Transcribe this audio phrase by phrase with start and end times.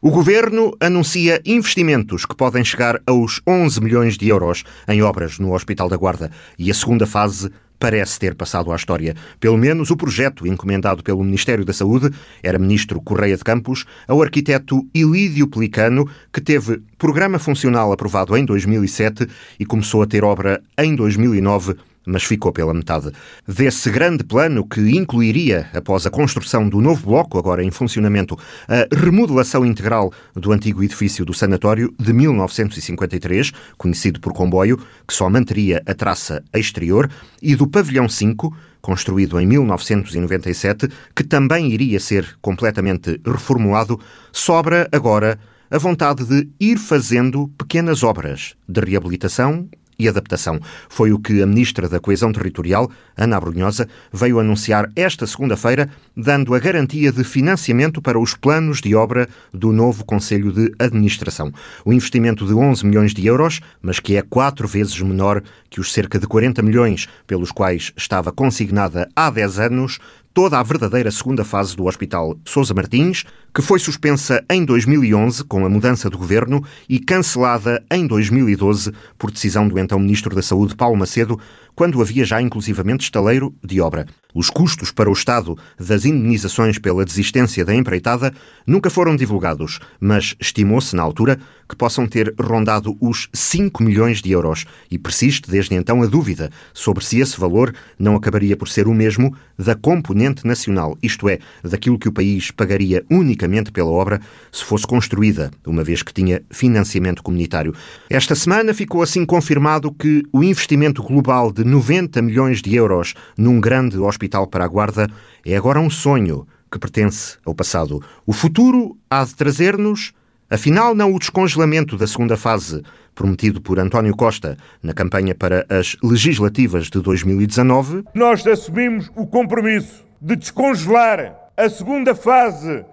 [0.00, 5.52] O governo anuncia investimentos que podem chegar aos 11 milhões de euros em obras no
[5.52, 9.16] Hospital da Guarda e a segunda fase parece ter passado à história.
[9.40, 12.10] Pelo menos o projeto encomendado pelo Ministério da Saúde
[12.44, 18.44] era ministro Correia de Campos ao arquiteto Ilídio Pelicano, que teve programa funcional aprovado em
[18.44, 19.26] 2007
[19.58, 21.74] e começou a ter obra em 2009
[22.08, 23.12] mas ficou pela metade.
[23.46, 28.36] Desse grande plano, que incluiria, após a construção do novo bloco, agora em funcionamento,
[28.66, 35.28] a remodelação integral do antigo edifício do sanatório de 1953, conhecido por comboio, que só
[35.28, 37.10] manteria a traça exterior,
[37.42, 44.00] e do pavilhão 5, construído em 1997, que também iria ser completamente reformulado,
[44.32, 45.38] sobra agora
[45.70, 50.60] a vontade de ir fazendo pequenas obras de reabilitação e adaptação.
[50.88, 56.54] Foi o que a Ministra da Coesão Territorial, Ana Abrunhosa, veio anunciar esta segunda-feira, dando
[56.54, 61.52] a garantia de financiamento para os planos de obra do novo Conselho de Administração.
[61.84, 65.92] O investimento de 11 milhões de euros, mas que é quatro vezes menor que os
[65.92, 69.98] cerca de 40 milhões pelos quais estava consignada há 10 anos,
[70.38, 75.66] toda a verdadeira segunda fase do Hospital Sousa Martins, que foi suspensa em 2011 com
[75.66, 80.76] a mudança do governo e cancelada em 2012 por decisão do então Ministro da Saúde,
[80.76, 81.40] Paulo Macedo,
[81.78, 84.04] quando havia já inclusivamente estaleiro de obra.
[84.34, 88.34] Os custos para o Estado das indenizações pela desistência da empreitada
[88.66, 94.30] nunca foram divulgados, mas estimou-se na altura que possam ter rondado os 5 milhões de
[94.30, 98.88] euros e persiste desde então a dúvida sobre se esse valor não acabaria por ser
[98.88, 104.20] o mesmo da componente nacional, isto é, daquilo que o país pagaria unicamente pela obra
[104.50, 107.74] se fosse construída, uma vez que tinha financiamento comunitário.
[108.08, 113.60] Esta semana ficou assim confirmado que o investimento global de 90 milhões de euros num
[113.60, 115.06] grande hospital para a guarda
[115.44, 118.02] é agora um sonho que pertence ao passado.
[118.26, 120.12] O futuro há de trazer-nos,
[120.50, 122.82] afinal, não o descongelamento da segunda fase
[123.14, 128.04] prometido por António Costa na campanha para as legislativas de 2019.
[128.14, 132.84] Nós assumimos o compromisso de descongelar a segunda fase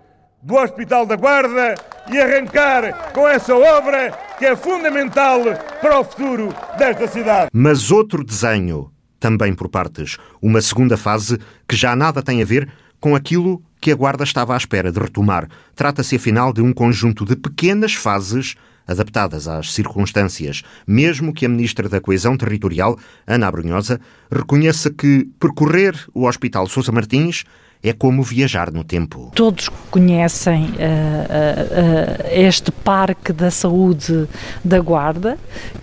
[0.46, 1.74] do Hospital da Guarda
[2.08, 5.42] e arrancar com essa obra que é fundamental
[5.82, 7.50] para o futuro desta cidade.
[7.52, 12.72] Mas outro desenho, também por partes, uma segunda fase que já nada tem a ver
[13.00, 15.50] com aquilo que a Guarda estava à espera de retomar.
[15.76, 18.54] Trata-se afinal de um conjunto de pequenas fases
[18.88, 24.00] adaptadas às circunstâncias, mesmo que a Ministra da Coesão Territorial, Ana Abrunhosa,
[24.32, 27.46] reconheça que percorrer o Hospital Sousa Martins
[27.86, 29.32] é como viajar no tempo.
[29.36, 34.28] Todos conhecem uh, uh, uh, este Parque da Saúde
[34.64, 35.38] da Guarda,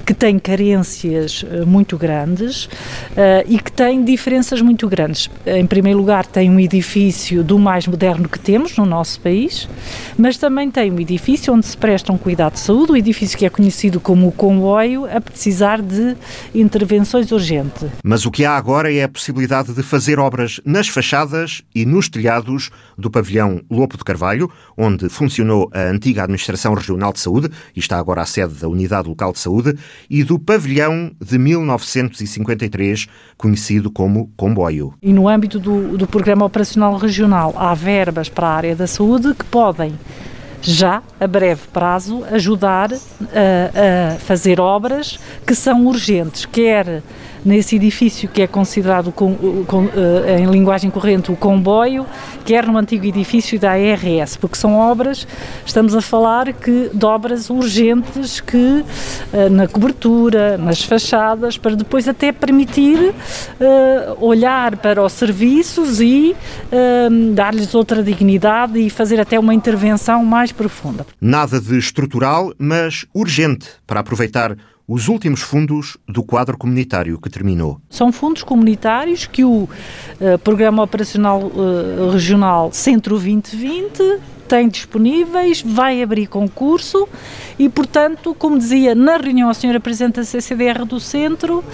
[0.04, 2.68] que tem carências muito grandes
[3.46, 5.30] e que tem diferenças muito grandes.
[5.46, 9.68] Em primeiro lugar, tem um edifício do mais moderno que temos no nosso país,
[10.18, 13.38] mas também tem um edifício onde se presta um cuidado de saúde, o um edifício
[13.38, 16.16] que é conhecido como o comboio, a precisar de
[16.54, 17.88] intervenções urgentes.
[18.02, 22.08] Mas o que há agora é a possibilidade de fazer obras nas fachadas e nos
[22.08, 27.80] telhados do pavilhão Lopo de Carvalho, onde funcionou a antiga Administração Regional de Saúde e
[27.80, 33.90] está agora a sede da Unidade Local de Saúde, e do pavilhão de 1953, conhecido
[33.90, 34.94] como Comboio.
[35.02, 39.34] E no âmbito do, do Programa Operacional Regional, há verbas para a área da saúde
[39.34, 39.94] que podem
[40.62, 47.02] já a breve prazo ajudar a, a fazer obras que são urgentes, quer
[47.44, 52.06] nesse edifício que é considerado com, com, eh, em linguagem corrente o comboio,
[52.44, 55.26] quer no antigo edifício da ARS, porque são obras,
[55.64, 58.84] estamos a falar que, de obras urgentes que
[59.32, 66.34] eh, na cobertura, nas fachadas, para depois até permitir uh, olhar para os serviços e
[67.34, 71.06] dar-lhes outra dignidade e fazer até uma intervenção mais profunda.
[71.20, 77.80] Nada de estrutural, mas urgente para aproveitar os últimos fundos do quadro comunitário que terminou.
[77.88, 84.20] São fundos comunitários que o uh, Programa Operacional uh, Regional Centro 2020
[84.52, 87.08] tem disponíveis, vai abrir concurso
[87.58, 91.64] e, portanto, como dizia na reunião a senhora Presidente da CCDR do Centro, uh,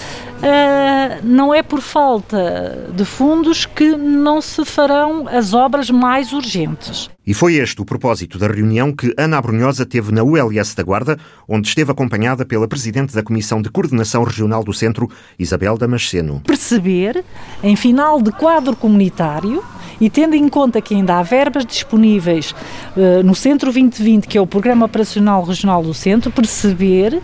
[1.24, 7.10] não é por falta de fundos que não se farão as obras mais urgentes.
[7.28, 11.18] E foi este o propósito da reunião que Ana Abrunhosa teve na ULS da Guarda,
[11.46, 16.40] onde esteve acompanhada pela Presidente da Comissão de Coordenação Regional do Centro, Isabel Damasceno.
[16.46, 17.22] Perceber,
[17.62, 19.62] em final de quadro comunitário,
[20.00, 22.54] e tendo em conta que ainda há verbas disponíveis
[22.96, 27.20] uh, no Centro 2020, que é o Programa Operacional Regional do Centro, perceber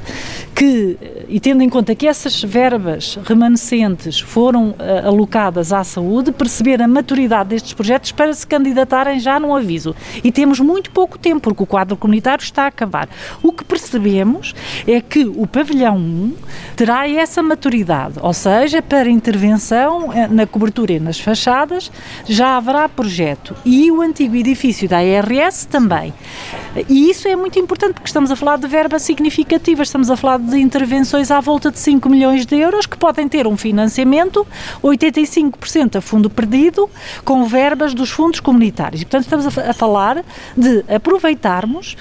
[0.55, 0.99] que
[1.29, 6.89] e tendo em conta que essas verbas remanescentes foram uh, alocadas à saúde, perceber a
[6.89, 9.95] maturidade destes projetos para se candidatarem já no aviso.
[10.23, 13.09] E temos muito pouco tempo, porque o quadro comunitário está a acabar.
[13.43, 14.55] O que percebemos
[14.87, 16.35] é que o pavilhão 1
[16.77, 21.91] terá essa maturidade, ou seja, para intervenção eh, na cobertura e nas fachadas
[22.27, 23.55] já haverá projeto.
[23.65, 26.13] E o antigo edifício da ARS também.
[26.89, 30.39] E isso é muito importante porque estamos a falar de verbas significativas, estamos a falar
[30.39, 34.47] de intervenções à volta de 5 milhões de euros que podem ter um financiamento
[34.83, 36.91] 85% a fundo perdido
[37.25, 39.03] com verbas dos fundos comunitários.
[39.03, 40.25] E, portanto, estamos a, a falar
[40.57, 41.97] de aproveitarmos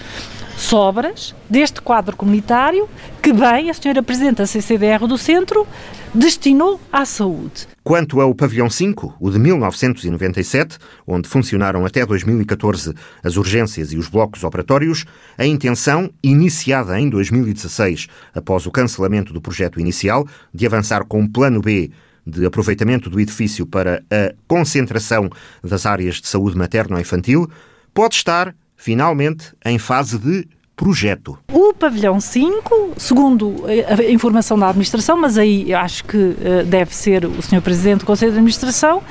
[0.64, 2.88] sobras deste quadro comunitário
[3.22, 5.68] que bem a senhora Presidente da CCDR do Centro
[6.14, 7.68] destinou à saúde.
[7.84, 14.08] Quanto ao Pavilhão 5, o de 1997, onde funcionaram até 2014 as urgências e os
[14.08, 15.06] blocos operatórios,
[15.38, 21.30] a intenção, iniciada em 2016, após o cancelamento do projeto inicial, de avançar com o
[21.30, 21.92] Plano B
[22.26, 25.30] de aproveitamento do edifício para a concentração
[25.62, 27.50] das áreas de saúde materno-infantil,
[27.94, 30.46] pode estar, finalmente, em fase de
[30.76, 31.40] projeto.
[31.50, 37.24] O pavilhão 5, segundo a informação da administração, mas aí acho que eh, deve ser
[37.24, 37.62] o Sr.
[37.62, 39.02] Presidente do Conselho de Administração,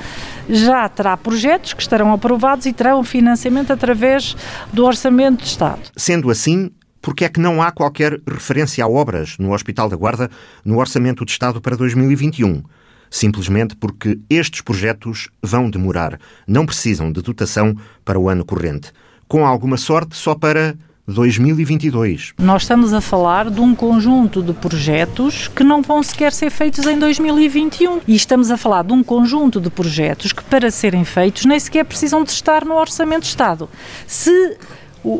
[0.47, 4.35] já terá projetos que estarão aprovados e terão financiamento através
[4.71, 5.81] do Orçamento de Estado.
[5.97, 6.69] Sendo assim,
[7.01, 10.29] porque é que não há qualquer referência a obras no Hospital da Guarda
[10.63, 12.61] no Orçamento de Estado para 2021?
[13.09, 18.91] Simplesmente porque estes projetos vão demorar, não precisam de dotação para o ano corrente.
[19.33, 20.75] Com alguma sorte, só para
[21.07, 22.33] 2022.
[22.37, 26.85] Nós estamos a falar de um conjunto de projetos que não vão sequer ser feitos
[26.85, 28.01] em 2021.
[28.07, 31.83] E estamos a falar de um conjunto de projetos que, para serem feitos, nem sequer
[31.83, 33.67] precisam de estar no Orçamento de Estado.
[34.05, 34.55] Se
[35.03, 35.19] o,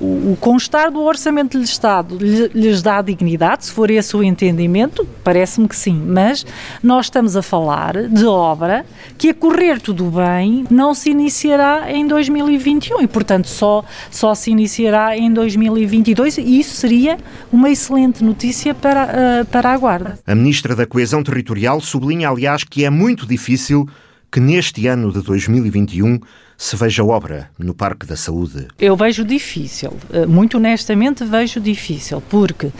[0.00, 5.06] o, o, constar do Orçamento do Estado lhes dá dignidade, se for esse o entendimento,
[5.22, 6.46] parece-me que sim, mas
[6.82, 8.86] nós estamos a falar de obra
[9.18, 14.50] que, a correr tudo bem, não se iniciará em 2021 e, portanto, só, só se
[14.50, 17.18] iniciará em 2022 e isso seria
[17.52, 20.18] uma excelente notícia para, para a Guarda.
[20.26, 23.86] A Ministra da Coesão Territorial sublinha, aliás, que é muito difícil
[24.30, 26.20] que neste ano de 2021
[26.58, 28.66] se veja obra no Parque da Saúde?
[28.80, 32.72] Eu vejo difícil, eh, muito honestamente vejo difícil, porque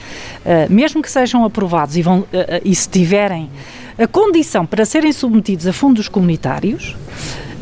[0.44, 3.48] eh, mesmo que sejam aprovados e, vão, eh, e se tiverem
[3.98, 6.94] a condição para serem submetidos a fundos comunitários,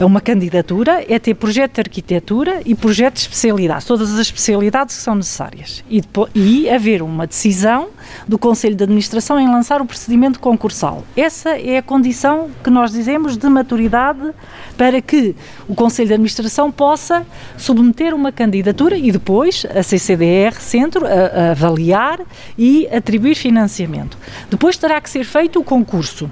[0.05, 5.03] uma candidatura é ter projeto de arquitetura e projeto de especialidade, todas as especialidades que
[5.03, 5.83] são necessárias.
[5.88, 7.88] E, depois, e haver uma decisão
[8.29, 11.03] do Conselho de Administração em lançar o procedimento concursal.
[11.17, 14.33] Essa é a condição que nós dizemos de maturidade
[14.77, 15.35] para que
[15.67, 21.50] o Conselho de Administração possa submeter uma candidatura e depois a CCDR Centro a, a
[21.53, 22.21] avaliar
[22.59, 24.19] e atribuir financiamento.
[24.50, 26.25] Depois terá que ser feito o concurso,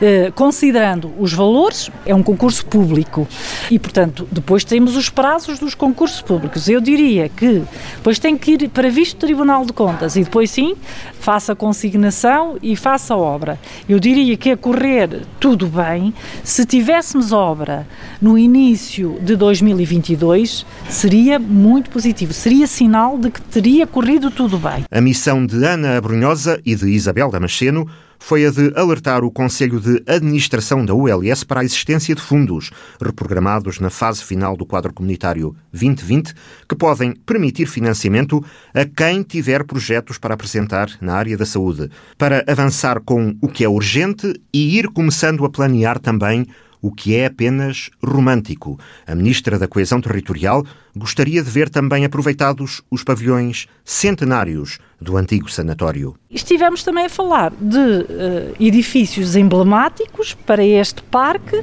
[0.00, 3.28] eh, considerando os valores, é um concurso público.
[3.70, 6.68] E, portanto, depois temos os prazos dos concursos públicos.
[6.68, 7.62] Eu diria que
[7.96, 10.74] depois tem que ir para visto Tribunal de Contas e depois sim
[11.20, 13.58] faça consignação e faça obra.
[13.88, 17.86] Eu diria que a correr tudo bem, se tivéssemos obra
[18.20, 22.32] no início de 2022, seria muito positivo.
[22.32, 24.84] Seria sinal de que teria corrido tudo bem.
[24.90, 27.86] A missão de Ana Abrunhosa e de Isabel Damasceno
[28.20, 32.70] foi a de alertar o Conselho de Administração da ULS para a existência de fundos
[33.00, 36.34] reprogramados na fase final do quadro comunitário 2020
[36.68, 42.44] que podem permitir financiamento a quem tiver projetos para apresentar na área da saúde, para
[42.46, 46.46] avançar com o que é urgente e ir começando a planear também
[46.82, 48.78] o que é apenas romântico.
[49.06, 50.64] A Ministra da Coesão Territorial
[50.96, 56.14] gostaria de ver também aproveitados os pavilhões centenários do antigo sanatório.
[56.30, 61.62] Estivemos também a falar de uh, edifícios emblemáticos para este parque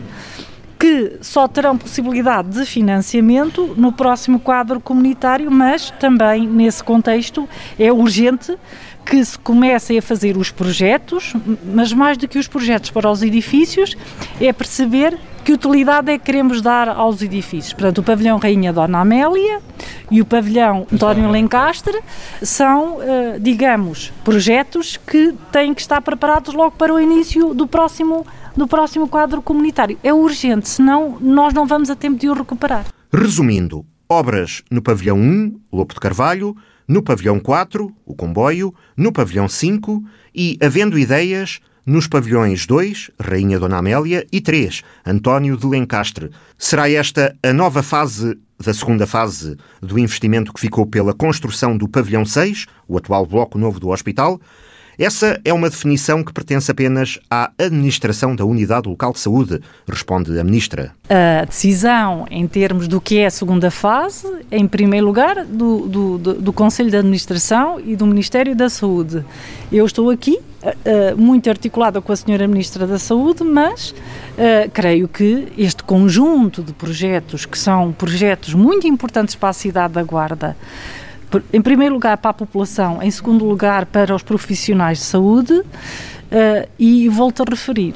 [0.79, 7.91] que só terão possibilidade de financiamento no próximo quadro comunitário, mas também nesse contexto é
[7.91, 8.55] urgente
[9.09, 11.33] que se comecem a fazer os projetos,
[11.73, 13.95] mas mais do que os projetos para os edifícios,
[14.39, 17.71] é perceber que utilidade é que queremos dar aos edifícios.
[17.71, 19.61] Portanto, o pavilhão Rainha Dona Amélia
[20.11, 21.97] e o pavilhão António Lencastre
[22.41, 28.27] são, eh, digamos, projetos que têm que estar preparados logo para o início do próximo,
[28.57, 29.97] do próximo quadro comunitário.
[30.03, 32.85] É urgente, senão nós não vamos a tempo de o recuperar.
[33.13, 39.47] Resumindo, obras no pavilhão 1, Lopo de Carvalho, no pavilhão 4, o comboio, no pavilhão
[39.47, 40.03] 5
[40.33, 46.31] e, havendo ideias, nos pavilhões 2, Rainha Dona Amélia, e 3, António de Lencastre.
[46.57, 51.87] Será esta a nova fase da segunda fase do investimento que ficou pela construção do
[51.87, 54.39] pavilhão 6, o atual bloco novo do hospital?
[54.99, 60.39] Essa é uma definição que pertence apenas à administração da Unidade Local de Saúde, responde
[60.39, 60.91] a Ministra.
[61.07, 66.17] A decisão em termos do que é a segunda fase, em primeiro lugar, do, do,
[66.17, 69.23] do, do Conselho de Administração e do Ministério da Saúde.
[69.71, 75.07] Eu estou aqui Uh, muito articulada com a Senhora Ministra da Saúde, mas uh, creio
[75.07, 80.57] que este conjunto de projetos, que são projetos muito importantes para a cidade da Guarda,
[81.51, 86.69] em primeiro lugar para a população, em segundo lugar para os profissionais de saúde uh,
[86.79, 87.93] e volto a referir,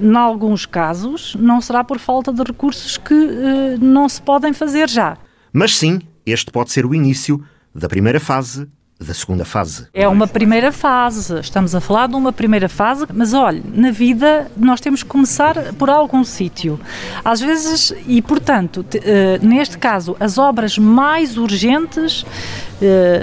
[0.00, 4.88] em alguns casos não será por falta de recursos que uh, não se podem fazer
[4.88, 5.16] já.
[5.52, 7.42] Mas sim, este pode ser o início
[7.74, 8.68] da primeira fase
[9.00, 9.86] da segunda fase.
[9.94, 14.50] É uma primeira fase, estamos a falar de uma primeira fase, mas olhe, na vida
[14.56, 16.78] nós temos que começar por algum sítio.
[17.24, 22.24] Às vezes, e portanto, eh, neste caso, as obras mais urgentes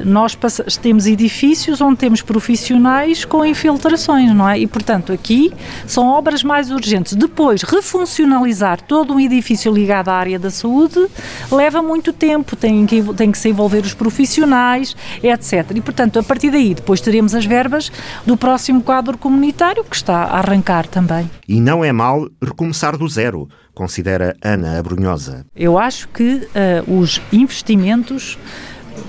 [0.05, 0.37] nós
[0.81, 4.59] temos edifícios onde temos profissionais com infiltrações, não é?
[4.59, 5.51] E, portanto, aqui
[5.85, 7.13] são obras mais urgentes.
[7.13, 11.07] Depois, refuncionalizar todo um edifício ligado à área da saúde
[11.51, 15.71] leva muito tempo, tem que, tem que se envolver os profissionais, etc.
[15.75, 17.91] E, portanto, a partir daí, depois teremos as verbas
[18.25, 21.29] do próximo quadro comunitário que está a arrancar também.
[21.47, 25.45] E não é mal recomeçar do zero, considera Ana Abrunhosa.
[25.55, 26.47] Eu acho que
[26.87, 28.37] uh, os investimentos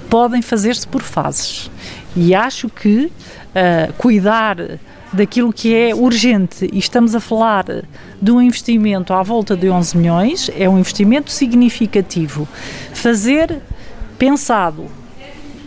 [0.08, 1.70] podem fazer-se por fases.
[2.16, 4.56] E acho que uh, cuidar
[5.12, 7.64] daquilo que é urgente e estamos a falar
[8.20, 12.46] de um investimento à volta de 11 milhões, é um investimento significativo.
[12.92, 13.62] Fazer
[14.18, 14.86] pensado,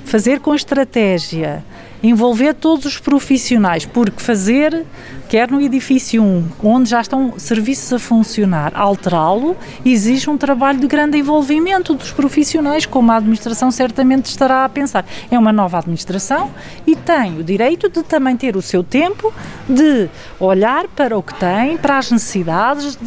[0.06, 1.64] fazer com estratégia,
[2.04, 4.86] envolver todos os profissionais, porque fazer,
[5.30, 9.56] quer no edifício 1, onde já estão serviços a funcionar, alterá-lo,
[9.86, 15.06] exige um trabalho de grande envolvimento dos profissionais, como a administração certamente estará a pensar.
[15.30, 16.52] É uma nova administração
[16.86, 19.34] e tem o direito de também ter o seu tempo
[19.70, 22.98] de olhar para o que tem, para as necessidades,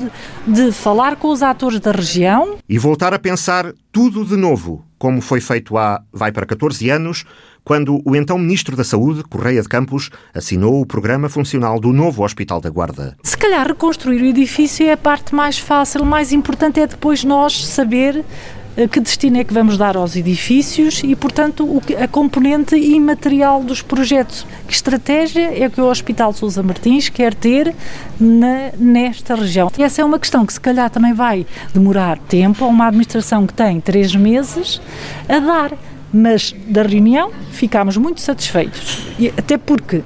[0.47, 2.57] de, de falar com os atores da região.
[2.69, 7.27] E voltar a pensar tudo de novo, como foi feito há, vai para 14 anos,
[7.63, 12.25] quando o então Ministro da Saúde, Correia de Campos, assinou o programa funcional do novo
[12.25, 13.15] Hospital da Guarda.
[13.23, 17.67] Se calhar reconstruir o edifício é a parte mais fácil, mais importante é depois nós
[17.67, 18.25] saber
[18.91, 24.45] que destino é que vamos dar aos edifícios e, portanto, a componente imaterial dos projetos.
[24.67, 27.75] Que estratégia é que o Hospital Sousa Martins quer ter
[28.19, 29.71] na, nesta região?
[29.79, 33.47] E essa é uma questão que, se calhar, também vai demorar tempo a uma administração
[33.47, 34.81] que tem três meses
[35.29, 35.73] a dar
[36.17, 40.01] mas da reunião ficámos muito satisfeitos, e até porque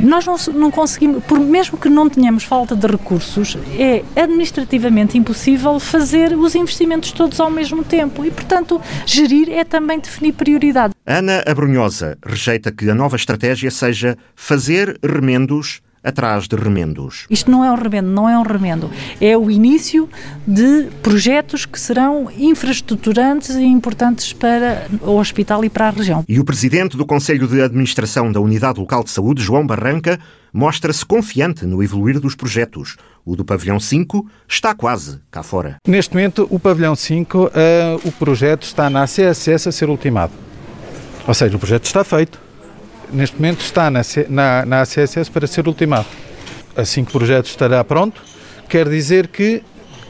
[0.00, 5.78] nós não, não, conseguimos, por mesmo que não tenhamos falta de recursos, é administrativamente impossível
[5.80, 10.94] fazer os investimentos todos ao mesmo tempo e, portanto, gerir é também definir prioridade.
[11.06, 17.26] Ana Abrunhosa rejeita que a nova estratégia seja fazer remendos atrás de remendos.
[17.30, 18.90] Isto não é um remendo, não é um remendo.
[19.20, 20.08] É o início
[20.46, 26.24] de projetos que serão infraestruturantes e importantes para o hospital e para a região.
[26.28, 30.18] E o presidente do Conselho de Administração da Unidade Local de Saúde, João Barranca,
[30.52, 32.96] mostra-se confiante no evoluir dos projetos.
[33.24, 35.76] O do Pavilhão 5 está quase cá fora.
[35.86, 40.32] Neste momento, o Pavilhão 5, uh, eh, o projeto está na CSS a ser ultimado.
[41.26, 42.47] Ou seja, o projeto está feito
[43.12, 46.06] neste momento está na, na, na ACSS para ser ultimado.
[46.76, 48.22] Assim que o projeto estará pronto,
[48.68, 49.62] quer dizer que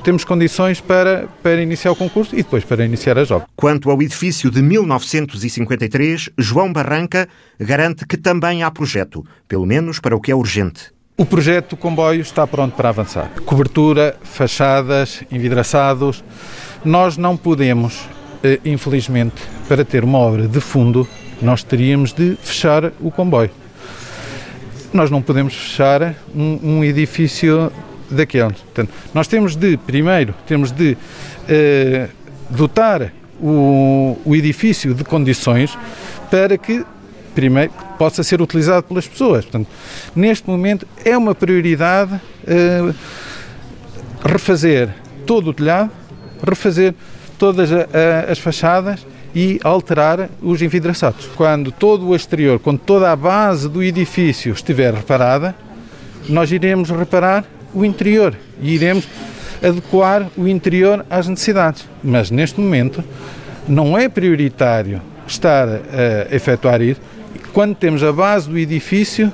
[0.03, 3.49] temos condições para, para iniciar o concurso e depois para iniciar as obras.
[3.57, 7.29] Quanto ao edifício de 1953, João Barranca
[7.59, 10.93] garante que também há projeto, pelo menos para o que é urgente.
[11.17, 13.29] O projeto do comboio está pronto para avançar.
[13.45, 16.23] Cobertura, fachadas, envidraçados.
[16.85, 18.09] Nós não podemos,
[18.43, 21.09] eh, infelizmente, para ter uma obra de fundo,
[21.41, 23.51] nós teríamos de fechar o comboio.
[24.93, 27.71] Nós não podemos fechar um, um edifício
[28.11, 28.59] daqueles.
[28.59, 32.09] Portanto, nós temos de, primeiro, temos de uh,
[32.51, 35.77] dotar o, o edifício de condições
[36.31, 36.85] para que
[37.35, 39.45] primeiro possa ser utilizado pelas pessoas.
[39.45, 39.69] Portanto,
[40.15, 42.95] neste momento é uma prioridade uh,
[44.25, 44.89] refazer
[45.27, 45.91] todo o telhado,
[46.45, 46.95] refazer
[47.39, 49.07] todas a, a, as fachadas
[49.39, 51.27] e alterar os envidraçados.
[51.37, 55.55] Quando todo o exterior, quando toda a base do edifício estiver reparada,
[56.29, 59.07] nós iremos reparar o interior e iremos
[59.63, 61.89] adequar o interior às necessidades.
[62.03, 63.05] Mas neste momento
[63.69, 67.01] não é prioritário estar a efetuar isso
[67.53, 69.33] quando temos a base do edifício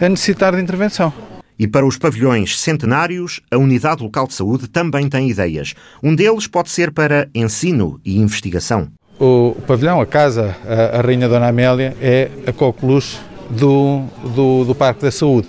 [0.00, 1.12] a necessitar de intervenção.
[1.58, 5.74] E para os pavilhões centenários, a Unidade Local de Saúde também tem ideias.
[6.02, 8.88] Um deles pode ser para ensino e investigação.
[9.18, 13.16] O, pavilhão, a casa, a, Rainha Dona Amélia, é a coqueluche
[13.48, 14.02] do,
[14.34, 15.46] do, do Parque da Saúde.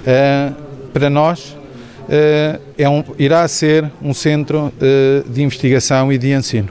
[0.00, 0.54] Uh,
[0.94, 6.70] para nós, uh, é um, irá ser um centro uh, de investigação e de ensino.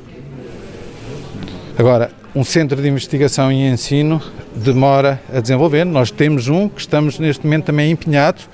[1.78, 4.20] Agora, um centro de investigação e ensino
[4.56, 5.86] demora a desenvolver.
[5.86, 8.50] Nós temos um que estamos neste momento também empenhados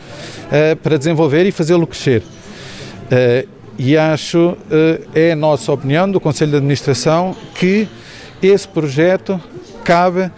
[0.84, 2.24] para desenvolver e fazê-lo crescer.
[3.84, 4.56] E acho,
[5.16, 7.88] é a nossa opinião do Conselho de Administração, que
[8.40, 9.42] esse projeto
[9.84, 10.32] cabe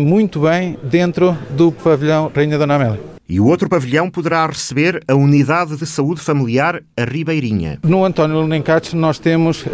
[0.00, 3.16] muito bem dentro do pavilhão Rainha Dona Amélia.
[3.28, 7.80] E o outro pavilhão poderá receber a Unidade de Saúde Familiar A Ribeirinha.
[7.82, 9.68] No António Lencates nós temos uh,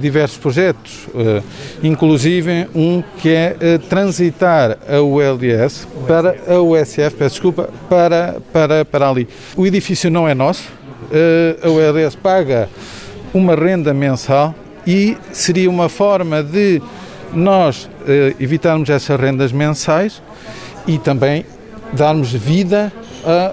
[0.00, 1.42] diversos projetos, uh,
[1.80, 8.84] inclusive um que é uh, transitar a ULS para a USF, peço desculpa, para, para,
[8.84, 9.28] para ali.
[9.56, 10.64] O edifício não é nosso,
[11.62, 12.68] a ULS paga
[13.32, 14.54] uma renda mensal
[14.86, 16.80] e seria uma forma de
[17.32, 17.88] nós
[18.38, 20.22] evitarmos essas rendas mensais
[20.86, 21.44] e também
[21.92, 22.92] darmos vida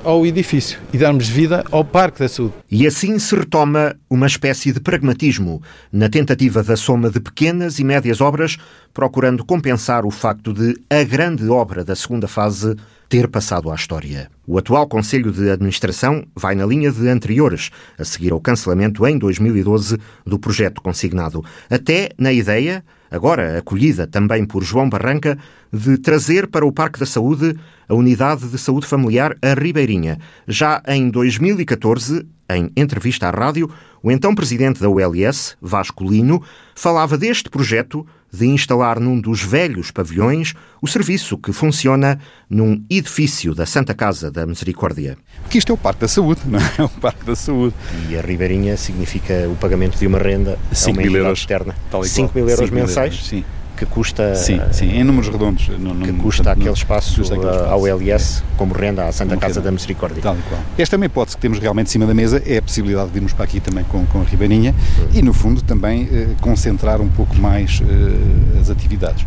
[0.06, 2.54] ao edifício e darmos vida ao Parque da Saúde.
[2.72, 7.84] E assim se retoma uma espécie de pragmatismo na tentativa da soma de pequenas e
[7.84, 8.58] médias obras,
[8.94, 12.76] procurando compensar o facto de a grande obra da segunda fase
[13.10, 14.30] ter passado à história.
[14.48, 19.18] O atual Conselho de Administração vai na linha de anteriores, a seguir ao cancelamento em
[19.18, 25.38] 2012 do projeto consignado, até na ideia agora acolhida também por João Barranca,
[25.72, 27.58] de trazer para o Parque da Saúde
[27.88, 30.18] a Unidade de Saúde Familiar A Ribeirinha.
[30.48, 33.70] Já em 2014, em entrevista à rádio,
[34.04, 36.42] o então presidente da ULS, Vasco Lino,
[36.76, 43.56] falava deste projeto de instalar num dos velhos pavilhões o serviço que funciona num edifício
[43.56, 45.18] da Santa Casa da Misericórdia.
[45.42, 46.63] Porque isto é o Parque da Saúde, não é?
[46.77, 47.74] é o Parque da Saúde.
[48.10, 51.75] E a Ribeirinha significa o pagamento de uma renda 5 mil euros externa.
[52.04, 53.15] 5 mil euros mensais?
[53.25, 53.44] sim
[53.75, 57.70] que custa sim, sim, em números redondos que custa portanto, aquele espaço, custa aquele espaço
[57.72, 60.22] ao LS como renda à Santa Casa da Misericórdia.
[60.22, 60.62] Tal e qual.
[60.77, 63.17] Esta é uma hipótese que temos realmente em cima da mesa, é a possibilidade de
[63.17, 64.74] irmos para aqui também com, com a Ribeirinha
[65.13, 69.25] e no fundo também eh, concentrar um pouco mais eh, as atividades.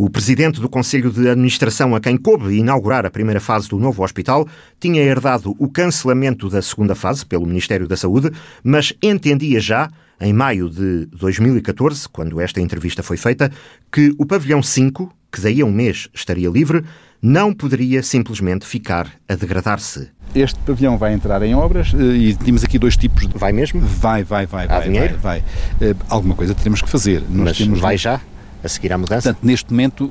[0.00, 4.04] O presidente do Conselho de Administração, a quem coube inaugurar a primeira fase do novo
[4.04, 4.46] hospital,
[4.78, 8.30] tinha herdado o cancelamento da segunda fase pelo Ministério da Saúde,
[8.62, 13.50] mas entendia já em maio de 2014, quando esta entrevista foi feita,
[13.90, 16.84] que o pavilhão 5, que daí a um mês estaria livre,
[17.20, 20.10] não poderia simplesmente ficar a degradar-se.
[20.32, 23.36] Este pavilhão vai entrar em obras eh, e temos aqui dois tipos de.
[23.36, 23.80] Vai mesmo?
[23.80, 24.66] Vai, vai, vai.
[24.66, 25.18] Há vai, dinheiro?
[25.18, 25.42] Vai,
[25.80, 25.90] vai.
[25.90, 27.20] Uh, alguma coisa teremos que fazer.
[27.22, 28.20] Nós Mas temos vai já?
[28.62, 29.32] A seguir à mudança?
[29.32, 30.10] Portanto, neste momento,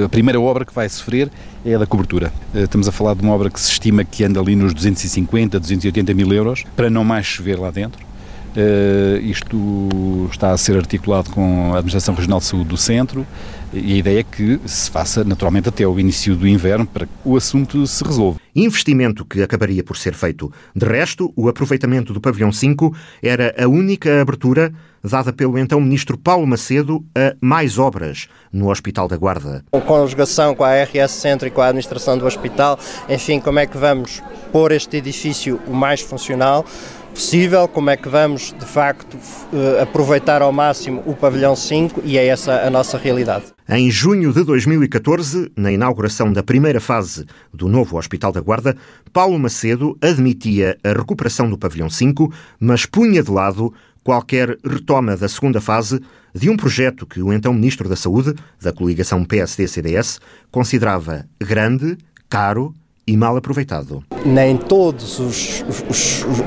[0.00, 1.30] eh, a primeira obra que vai sofrer
[1.64, 2.32] é a da cobertura.
[2.54, 6.14] Estamos a falar de uma obra que se estima que anda ali nos 250, 280
[6.14, 8.10] mil euros, para não mais chover lá dentro.
[8.50, 13.24] Uh, isto está a ser articulado com a Administração Regional de Saúde do Centro
[13.72, 17.12] e a ideia é que se faça naturalmente até o início do inverno para que
[17.24, 18.40] o assunto se resolva.
[18.54, 20.52] Investimento que acabaria por ser feito.
[20.74, 26.18] De resto, o aproveitamento do pavilhão 5 era a única abertura dada pelo então ministro
[26.18, 29.64] Paulo Macedo a mais obras no Hospital da Guarda.
[29.70, 32.78] Com conjugação com a RS Centro e com a administração do hospital,
[33.08, 36.66] enfim, como é que vamos pôr este edifício o mais funcional
[37.10, 39.16] possível, como é que vamos de facto
[39.52, 43.46] eh, aproveitar ao máximo o pavilhão 5 e é essa a nossa realidade.
[43.68, 48.76] Em junho de 2014, na inauguração da primeira fase do novo Hospital da Guarda,
[49.12, 55.28] Paulo Macedo admitia a recuperação do pavilhão 5, mas punha de lado qualquer retoma da
[55.28, 56.00] segunda fase
[56.34, 60.20] de um projeto que o então Ministro da Saúde, da coligação PSD-CDS,
[60.50, 62.74] considerava grande, caro
[63.06, 64.04] e mal aproveitado.
[64.24, 65.18] Nem todas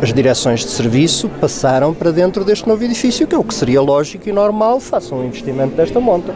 [0.02, 3.82] as direções de serviço passaram para dentro deste novo edifício, que é o que seria
[3.82, 6.34] lógico e normal, façam um investimento desta monta.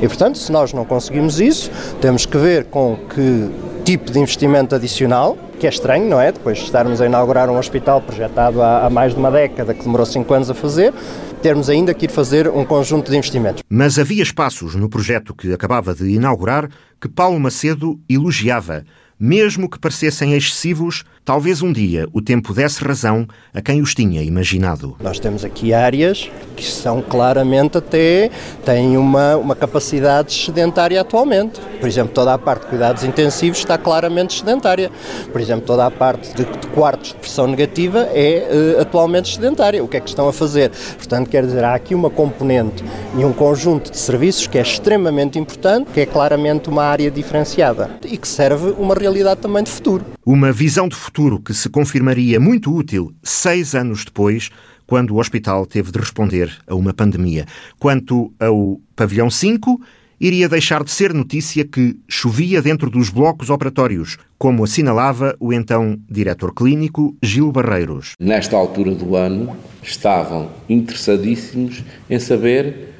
[0.00, 3.50] E, portanto, se nós não conseguimos isso, temos que ver com que
[3.84, 6.32] tipo de investimento adicional, que é estranho, não é?
[6.32, 9.82] Depois de estarmos a inaugurar um hospital projetado há, há mais de uma década, que
[9.82, 10.92] demorou cinco anos a fazer,
[11.40, 13.62] termos ainda que ir fazer um conjunto de investimentos.
[13.68, 16.68] Mas havia espaços no projeto que acabava de inaugurar
[17.00, 18.84] que Paulo Macedo elogiava
[19.18, 24.22] mesmo que parecessem excessivos, talvez um dia o tempo desse razão a quem os tinha
[24.22, 24.96] imaginado.
[25.00, 28.30] Nós temos aqui áreas que são claramente até
[28.64, 31.60] têm uma, uma capacidade sedentária atualmente.
[31.80, 34.90] Por exemplo, toda a parte de cuidados intensivos está claramente sedentária.
[35.32, 39.82] Por exemplo, toda a parte de, de quartos de pressão negativa é uh, atualmente sedentária.
[39.82, 40.70] O que é que estão a fazer?
[40.96, 42.84] Portanto, quer dizer, há aqui uma componente
[43.18, 47.90] e um conjunto de serviços que é extremamente importante, que é claramente uma área diferenciada
[48.04, 50.04] e que serve uma realidade também de futuro.
[50.24, 54.50] Uma visão de futuro que se confirmaria muito útil seis anos depois,
[54.86, 57.46] quando o hospital teve de responder a uma pandemia.
[57.78, 59.80] Quanto ao pavilhão 5,
[60.20, 65.98] iria deixar de ser notícia que chovia dentro dos blocos operatórios, como assinalava o então
[66.08, 68.12] diretor clínico Gil Barreiros.
[68.20, 72.92] Nesta altura do ano, estavam interessadíssimos em saber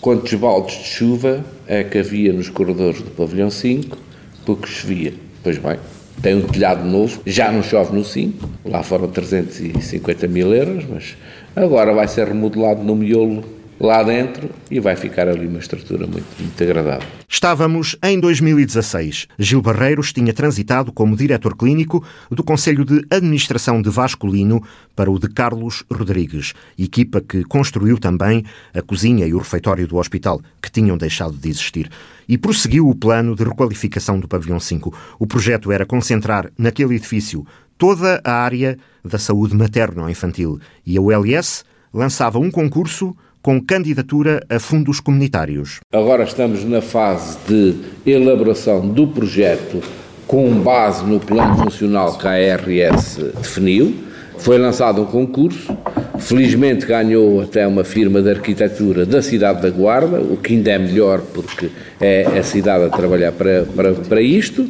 [0.00, 3.98] quantos baldes de chuva é que havia nos corredores do pavilhão 5,
[4.46, 5.12] porque chovia.
[5.42, 5.78] Pois bem,
[6.22, 11.16] tem um telhado novo, já não chove no 5, lá foram 350 mil euros, mas
[11.54, 16.26] agora vai ser remodelado no miolo lá dentro e vai ficar ali uma estrutura muito,
[16.38, 17.06] muito agradável.
[17.28, 19.28] Estávamos em 2016.
[19.38, 24.62] Gil Barreiros tinha transitado como diretor clínico do Conselho de Administração de Vasculino
[24.96, 29.96] para o de Carlos Rodrigues, equipa que construiu também a cozinha e o refeitório do
[29.96, 31.90] hospital, que tinham deixado de existir.
[32.28, 34.92] E prosseguiu o plano de requalificação do Pavilhão 5.
[35.18, 41.64] O projeto era concentrar naquele edifício toda a área da saúde materno-infantil e a ULS
[41.92, 45.80] lançava um concurso com candidatura a fundos comunitários.
[45.92, 47.74] Agora estamos na fase de
[48.06, 49.82] elaboração do projeto
[50.26, 53.94] com base no plano funcional que a ARS definiu.
[54.36, 55.76] Foi lançado um concurso,
[56.18, 60.78] felizmente ganhou até uma firma de arquitetura da cidade da Guarda, o que ainda é
[60.78, 61.70] melhor porque
[62.00, 64.68] é a cidade a trabalhar para, para, para isto.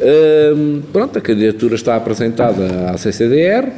[0.00, 3.68] Hum, pronto, a candidatura está apresentada à CCDR.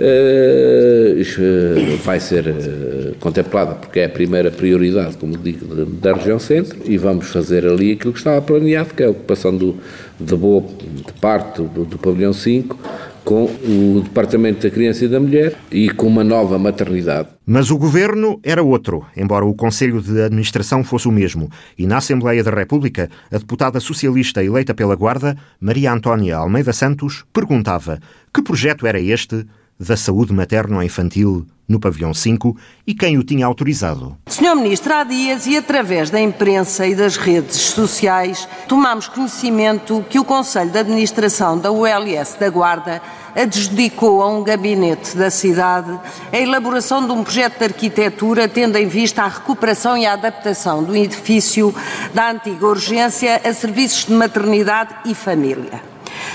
[0.00, 6.78] Uh, vai ser uh, contemplada porque é a primeira prioridade, como digo, da, região centro
[6.86, 9.76] e vamos fazer ali aquilo que estava planeado, que é a ocupação do,
[10.18, 12.78] de boa de parte do, do pavilhão 5
[13.24, 17.28] com o Departamento da Criança e da Mulher e com uma nova maternidade.
[17.46, 21.50] Mas o governo era outro, embora o Conselho de Administração fosse o mesmo.
[21.78, 27.24] E na Assembleia da República, a deputada socialista eleita pela Guarda, Maria Antónia Almeida Santos,
[27.32, 28.00] perguntava
[28.32, 29.44] que projeto era este
[29.80, 34.16] da saúde materno-infantil no pavilhão 5 e quem o tinha autorizado.
[34.26, 40.18] Senhor Ministro, há dias e através da imprensa e das redes sociais tomamos conhecimento que
[40.18, 43.00] o Conselho de Administração da ULS da Guarda
[43.34, 45.98] adjudicou a um gabinete da cidade
[46.32, 50.82] a elaboração de um projeto de arquitetura tendo em vista a recuperação e a adaptação
[50.82, 51.72] do edifício
[52.12, 55.89] da antiga urgência a serviços de maternidade e família.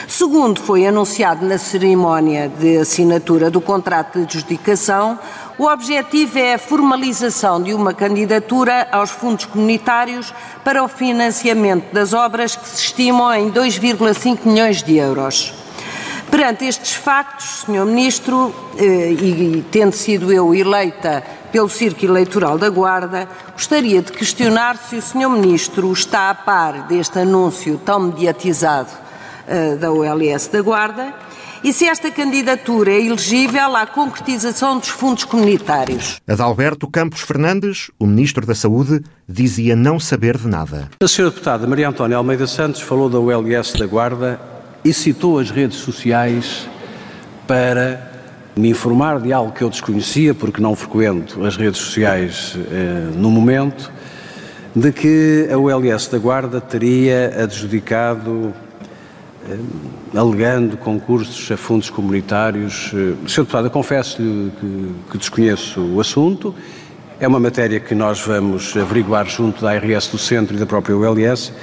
[0.08, 5.18] Segundo foi anunciado na cerimónia de assinatura do contrato de adjudicação,
[5.58, 10.32] o objetivo é a formalização de uma candidatura aos fundos comunitários
[10.64, 15.54] para o financiamento das obras que se estimam em 2,5 milhões de euros.
[16.30, 17.86] Perante estes factos, Sr.
[17.86, 24.78] Ministro, eh, e tendo sido eu eleita pelo Círculo Eleitoral da Guarda, gostaria de questionar
[24.78, 25.30] se o Sr.
[25.30, 29.05] Ministro está a par deste anúncio tão mediatizado
[29.80, 31.14] da OLS da Guarda
[31.66, 36.22] e se esta candidatura é elegível à concretização dos fundos comunitários.
[36.28, 40.90] Adalberto Campos Fernandes, o Ministro da Saúde, dizia não saber de nada.
[41.02, 44.40] A senhora deputada Maria Antónia Almeida Santos falou da OLS da Guarda
[44.84, 46.70] e citou as redes sociais
[47.48, 48.12] para
[48.56, 53.32] me informar de algo que eu desconhecia, porque não frequento as redes sociais eh, no
[53.32, 53.92] momento,
[54.76, 58.65] de que a OLS da Guarda teria adjudicado eh,
[60.14, 62.92] alegando concursos a fundos comunitários.
[62.94, 63.42] Eh, Sr.
[63.42, 66.54] Deputado, confesso-lhe que, que, desconheço o assunto.
[67.20, 70.96] É uma matéria que nós vamos averiguar junto da ARS do Centro e da própria
[70.96, 71.54] ULS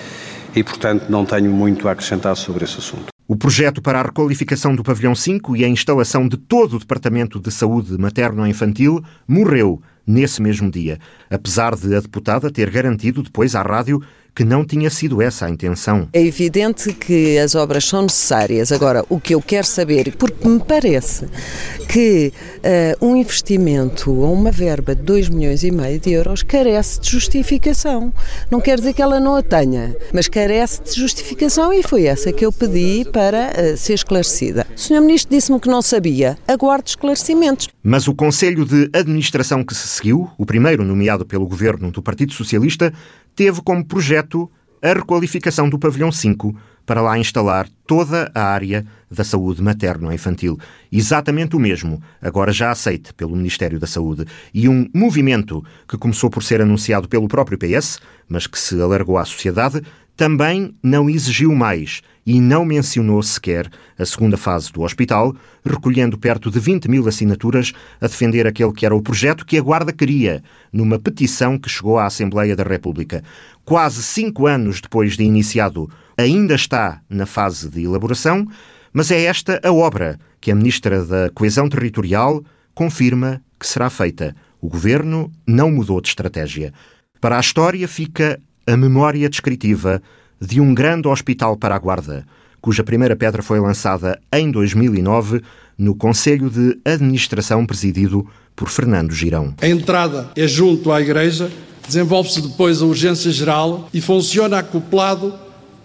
[0.55, 3.07] e, portanto, não tenho muito a acrescentar sobre esse assunto.
[3.29, 7.41] O projeto para a requalificação do Pavilhão 5 e a instalação de todo o Departamento
[7.41, 10.99] de Saúde Materno-Infantil morreu nesse mesmo dia,
[11.31, 14.03] apesar de a deputada ter garantido depois à rádio
[14.35, 16.09] que não tinha sido essa a intenção.
[16.13, 18.73] É evidente que as obras são necessárias.
[18.73, 21.27] Agora, o que eu quero saber, porque me parece
[21.89, 22.33] que
[23.01, 27.11] uh, um investimento ou uma verba de 2 milhões e meio de euros carece de
[27.11, 28.13] justificação.
[28.51, 32.33] Não quer dizer que ela não a tenha, mas carece de justificação e foi essa
[32.33, 34.67] que eu pedi para uh, ser esclarecida.
[34.75, 35.01] O Sr.
[35.01, 36.39] Ministro disse-me que não sabia.
[36.49, 37.69] Aguardo esclarecimentos.
[37.83, 42.33] Mas o Conselho de Administração que se seguiu, o primeiro nomeado pelo governo do Partido
[42.33, 42.93] Socialista,
[43.35, 44.51] teve como projeto
[44.83, 50.59] a requalificação do pavilhão 5 para lá instalar toda a área da saúde materno-infantil.
[50.91, 54.27] Exatamente o mesmo, agora já aceite pelo Ministério da Saúde.
[54.53, 59.17] E um movimento que começou por ser anunciado pelo próprio PS, mas que se alargou
[59.17, 59.83] à sociedade,
[60.23, 65.35] também não exigiu mais e não mencionou sequer a segunda fase do hospital,
[65.67, 69.61] recolhendo perto de 20 mil assinaturas a defender aquele que era o projeto que a
[69.61, 70.41] Guarda queria,
[70.73, 73.25] numa petição que chegou à Assembleia da República.
[73.65, 78.47] Quase cinco anos depois de iniciado, ainda está na fase de elaboração,
[78.93, 82.45] mas é esta a obra que a Ministra da Coesão Territorial
[82.77, 84.37] confirma que será feita.
[84.61, 86.73] O Governo não mudou de estratégia.
[87.21, 90.03] Para a história fica a memória descritiva
[90.41, 92.25] de um grande hospital para a Guarda,
[92.61, 95.43] cuja primeira pedra foi lançada em 2009
[95.77, 99.55] no Conselho de Administração presidido por Fernando Girão.
[99.61, 101.51] A entrada é junto à igreja,
[101.87, 105.35] desenvolve-se depois a urgência geral e funciona acoplado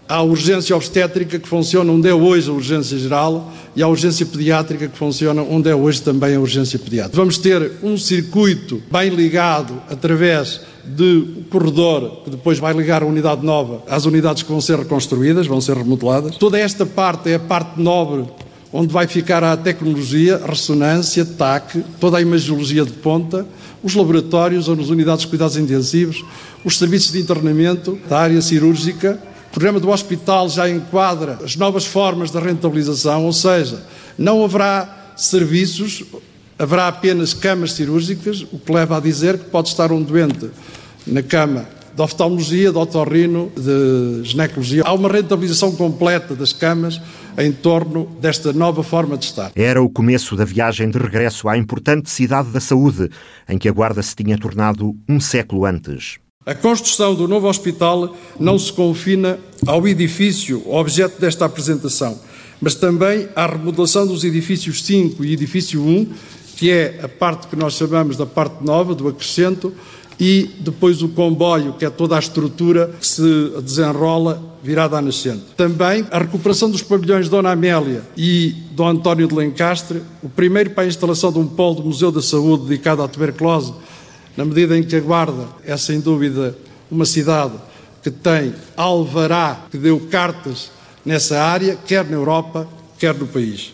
[0.08, 4.88] à urgência obstétrica que funciona onde é hoje a urgência geral e à urgência pediátrica
[4.88, 7.18] que funciona onde é hoje também a urgência pediátrica.
[7.18, 13.46] Vamos ter um circuito bem ligado através de corredor que depois vai ligar a unidade
[13.46, 16.38] nova às unidades que vão ser reconstruídas, vão ser remodeladas.
[16.38, 18.26] Toda esta parte é a parte nobre
[18.72, 23.46] onde vai ficar a tecnologia, ressonância, TAC, toda a imagiologia de ponta,
[23.84, 26.24] os laboratórios, as unidades de cuidados intensivos,
[26.64, 29.20] os serviços de internamento da área cirúrgica.
[29.48, 33.84] O programa do hospital já enquadra as novas formas de rentabilização, ou seja,
[34.18, 36.04] não haverá serviços,
[36.60, 40.50] haverá apenas camas cirúrgicas, o que leva a dizer que pode estar um doente
[41.06, 41.66] na cama
[41.98, 44.84] de oftalmologia, de otorrino, de ginecologia.
[44.86, 47.02] Há uma rentabilização completa das camas
[47.36, 49.52] em torno desta nova forma de estar.
[49.56, 53.10] Era o começo da viagem de regresso à importante cidade da saúde,
[53.50, 56.20] em que a Guarda se tinha tornado um século antes.
[56.48, 62.18] A construção do novo hospital não se confina ao edifício, objeto desta apresentação,
[62.62, 66.08] mas também à remodelação dos edifícios 5 e edifício 1,
[66.56, 69.74] que é a parte que nós chamamos da parte nova, do acrescento,
[70.18, 75.44] e depois o comboio, que é toda a estrutura que se desenrola virada à nascente.
[75.58, 80.86] Também a recuperação dos pavilhões Dona Amélia e Dom António de Lencastre, o primeiro para
[80.86, 83.74] a instalação de um polo do Museu da Saúde dedicado à tuberculose,
[84.38, 86.56] na medida em que a Guarda é sem dúvida
[86.90, 87.56] uma cidade
[88.04, 90.72] que tem alvará, que deu cartas
[91.04, 92.68] nessa área, quer na Europa,
[93.00, 93.74] quer no país.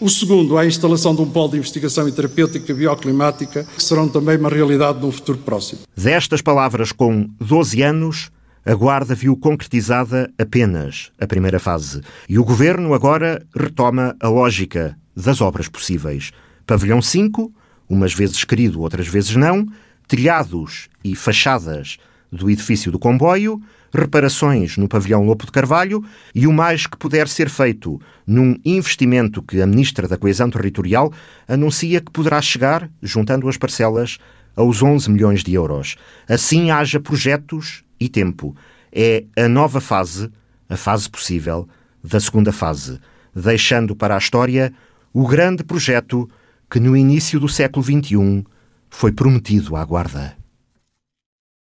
[0.00, 4.08] O segundo é a instalação de um polo de investigação e terapêutica bioclimática, que serão
[4.08, 5.80] também uma realidade no futuro próximo.
[5.94, 8.30] Destas palavras, com 12 anos,
[8.64, 12.00] a Guarda viu concretizada apenas a primeira fase.
[12.28, 16.30] E o Governo agora retoma a lógica das obras possíveis.
[16.66, 17.52] Pavilhão 5,
[17.90, 19.66] umas vezes querido, outras vezes não,
[20.06, 21.98] telhados e fachadas
[22.32, 23.60] do edifício do comboio,
[23.92, 29.42] reparações no pavilhão Lopo de Carvalho e o mais que puder ser feito num investimento
[29.42, 31.12] que a Ministra da Coesão Territorial
[31.48, 34.18] anuncia que poderá chegar, juntando as parcelas,
[34.54, 35.96] aos 11 milhões de euros.
[36.28, 38.54] Assim haja projetos e tempo.
[38.92, 40.30] É a nova fase,
[40.68, 41.68] a fase possível,
[42.02, 43.00] da segunda fase,
[43.34, 44.72] deixando para a história
[45.12, 46.28] o grande projeto
[46.70, 48.44] que no início do século XXI
[48.88, 50.39] foi prometido à Guarda.